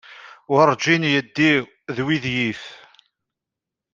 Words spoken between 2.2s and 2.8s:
yif.